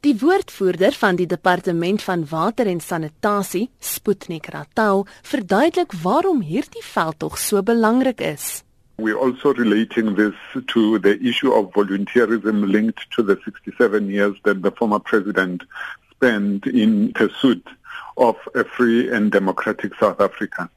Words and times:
Die 0.00 0.14
woordvoerder 0.16 0.94
van 0.96 1.18
die 1.18 1.26
departement 1.28 2.02
van 2.02 2.22
water 2.28 2.66
en 2.66 2.78
sanitasie, 2.80 3.66
Sputnik 3.84 4.46
Ratau, 4.48 5.04
verduidelik 5.28 5.92
waarom 6.02 6.40
hierdie 6.40 6.84
veldtog 6.84 7.36
so 7.38 7.60
belangrik 7.62 8.20
is. 8.24 8.62
We're 8.96 9.20
also 9.20 9.52
relating 9.52 10.14
this 10.16 10.64
to 10.72 10.98
the 10.98 11.20
issue 11.20 11.52
of 11.52 11.74
volunteerism 11.74 12.64
linked 12.64 13.10
to 13.10 13.22
the 13.22 13.36
67 13.44 14.08
years 14.08 14.40
that 14.44 14.62
the 14.62 14.70
former 14.70 15.00
president 15.00 15.64
spent 16.14 16.66
in 16.66 17.12
pursuit 17.12 17.68
of 18.16 18.36
a 18.54 18.64
free 18.64 19.10
and 19.12 19.30
democratic 19.30 19.94
South 20.00 20.20
Africa. 20.20 20.70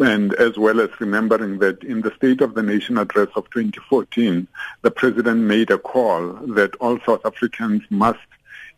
And 0.00 0.34
as 0.34 0.56
well 0.56 0.80
as 0.80 1.00
remembering 1.00 1.58
that 1.58 1.82
in 1.82 2.02
the 2.02 2.14
State 2.14 2.40
of 2.40 2.54
the 2.54 2.62
Nation 2.62 2.96
address 2.96 3.28
of 3.34 3.50
2014, 3.50 4.46
the 4.82 4.90
president 4.92 5.40
made 5.40 5.72
a 5.72 5.78
call 5.78 6.32
that 6.54 6.76
all 6.76 7.00
South 7.00 7.26
Africans 7.26 7.82
must, 7.90 8.20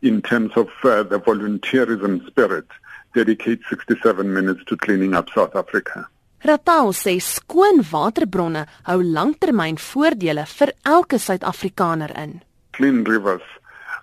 in 0.04 0.20
terms 0.20 0.52
of 0.54 0.68
uh, 0.84 1.02
the 1.02 1.18
volunteerism 1.18 2.26
spirit, 2.26 2.66
dedicate 3.14 3.60
67 3.70 4.32
minutes 4.32 4.60
to 4.66 4.76
cleaning 4.76 5.14
up 5.14 5.30
South 5.34 5.56
Africa. 5.56 6.06
Ratau 6.44 6.92
sê 6.92 7.14
skoon 7.22 7.80
waterbronne 7.90 8.66
hou 8.84 9.00
langtermynvoordele 9.00 10.44
vir 10.58 10.72
elke 10.84 11.16
Suid-Afrikaner 11.16 12.12
in. 12.22 12.42
Clean 12.72 13.02
rivers 13.04 13.46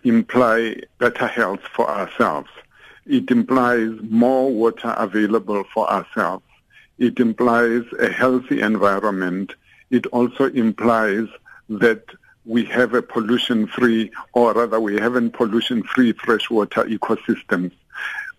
imply 0.04 0.82
better 0.98 1.28
health 1.28 1.62
for 1.76 1.88
ourselves. 1.88 2.50
It 3.06 3.30
implies 3.30 3.92
more 4.02 4.52
water 4.52 4.96
available 4.98 5.64
for 5.72 5.88
ourselves. 5.88 6.46
It 6.98 7.20
implies 7.20 7.84
a 8.00 8.10
healthy 8.10 8.62
environment. 8.62 9.54
It 9.92 10.08
also 10.08 10.46
implies 10.50 11.28
that 11.70 12.06
we 12.46 12.66
have 12.66 12.94
a 12.94 13.02
pollution-free, 13.02 14.12
or 14.34 14.54
rather 14.54 14.80
we 14.80 15.00
have 15.00 15.16
a 15.16 15.30
pollution-free 15.30 16.14
freshwater 16.14 16.84
ecosystems 16.86 17.72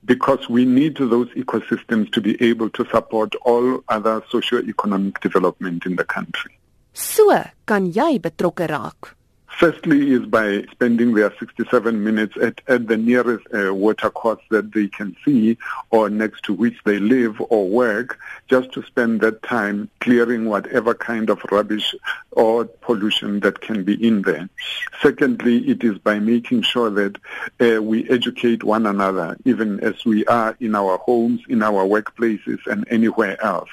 because 0.04 0.48
we 0.48 0.64
need 0.64 0.96
those 0.96 1.28
ecosystems 1.30 2.10
to 2.12 2.20
be 2.20 2.40
able 2.42 2.68
to 2.70 2.84
support 2.90 3.34
all 3.42 3.84
other 3.88 4.22
socio-economic 4.30 5.20
development 5.20 5.86
in 5.86 5.96
the 5.96 6.04
country. 6.04 6.58
So, 6.92 7.30
kan 7.64 7.92
jy 7.92 8.18
betrokke 8.18 8.66
raak? 8.68 9.14
Firstly 9.62 10.10
is 10.10 10.26
by 10.26 10.64
spending 10.72 11.14
their 11.14 11.32
67 11.38 12.02
minutes 12.02 12.36
at, 12.42 12.60
at 12.66 12.88
the 12.88 12.96
nearest 12.96 13.46
uh, 13.54 13.72
water 13.72 14.10
course 14.10 14.42
that 14.50 14.72
they 14.72 14.88
can 14.88 15.16
see 15.24 15.56
or 15.90 16.10
next 16.10 16.42
to 16.46 16.52
which 16.52 16.74
they 16.84 16.98
live 16.98 17.40
or 17.48 17.68
work, 17.68 18.18
just 18.48 18.72
to 18.72 18.82
spend 18.82 19.20
that 19.20 19.40
time 19.44 19.88
clearing 20.00 20.46
whatever 20.46 20.94
kind 20.94 21.30
of 21.30 21.40
rubbish 21.52 21.94
or 22.32 22.64
pollution 22.64 23.38
that 23.38 23.60
can 23.60 23.84
be 23.84 23.94
in 24.04 24.22
there. 24.22 24.48
Secondly, 25.00 25.58
it 25.58 25.84
is 25.84 25.96
by 25.96 26.18
making 26.18 26.62
sure 26.62 26.90
that 26.90 27.16
uh, 27.60 27.80
we 27.80 28.10
educate 28.10 28.64
one 28.64 28.84
another, 28.84 29.36
even 29.44 29.78
as 29.78 30.04
we 30.04 30.26
are 30.26 30.56
in 30.58 30.74
our 30.74 30.98
homes, 30.98 31.40
in 31.48 31.62
our 31.62 31.86
workplaces, 31.86 32.58
and 32.66 32.84
anywhere 32.90 33.40
else. 33.40 33.70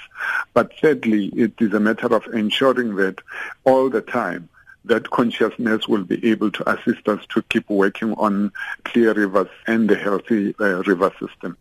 But 0.53 0.71
thirdly, 0.79 1.31
it 1.35 1.53
is 1.59 1.73
a 1.73 1.79
matter 1.79 2.13
of 2.15 2.27
ensuring 2.27 2.95
that 2.97 3.21
all 3.63 3.89
the 3.89 4.01
time, 4.01 4.49
that 4.85 5.09
consciousness 5.09 5.87
will 5.87 6.03
be 6.03 6.19
able 6.31 6.51
to 6.51 6.63
assist 6.69 7.07
us 7.07 7.25
to 7.33 7.41
keep 7.49 7.69
working 7.69 8.13
on 8.13 8.51
clear 8.83 9.13
rivers 9.13 9.49
and 9.67 9.89
the 9.89 9.95
healthy 9.95 10.55
uh, 10.59 10.81
river 10.83 11.11
system. 11.19 11.57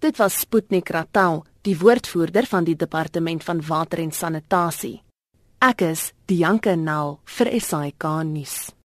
Dit 0.00 0.16
was 0.16 0.40
Sputnik 0.40 0.88
Ratau, 0.88 1.44
die 1.62 1.76
woordvoerder 1.76 2.46
van 2.48 2.64
die 2.64 2.76
departement 2.76 3.44
van 3.44 3.60
water 3.66 4.00
en 4.00 4.12
sanitasie. 4.12 5.02
Ek 5.60 5.82
is 5.84 6.12
Dianke 6.24 6.72
Nel 6.76 7.18
vir 7.36 7.50
SAK 7.60 8.06
nuus. 8.24 8.70